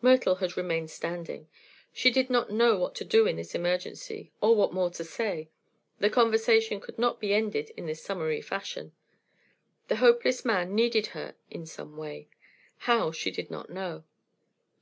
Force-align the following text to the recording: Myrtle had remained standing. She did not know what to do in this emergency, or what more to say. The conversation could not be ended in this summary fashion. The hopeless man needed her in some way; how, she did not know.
Myrtle 0.00 0.36
had 0.36 0.56
remained 0.56 0.90
standing. 0.90 1.46
She 1.92 2.10
did 2.10 2.30
not 2.30 2.50
know 2.50 2.78
what 2.78 2.94
to 2.94 3.04
do 3.04 3.26
in 3.26 3.36
this 3.36 3.54
emergency, 3.54 4.32
or 4.40 4.56
what 4.56 4.72
more 4.72 4.88
to 4.88 5.04
say. 5.04 5.50
The 5.98 6.08
conversation 6.08 6.80
could 6.80 6.98
not 6.98 7.20
be 7.20 7.34
ended 7.34 7.68
in 7.76 7.84
this 7.84 8.02
summary 8.02 8.40
fashion. 8.40 8.92
The 9.88 9.96
hopeless 9.96 10.42
man 10.42 10.74
needed 10.74 11.08
her 11.08 11.34
in 11.50 11.66
some 11.66 11.98
way; 11.98 12.28
how, 12.88 13.12
she 13.12 13.30
did 13.30 13.50
not 13.50 13.68
know. 13.68 14.04